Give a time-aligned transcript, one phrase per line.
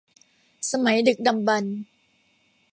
[0.71, 1.75] สมัยดึกดำบรรพ์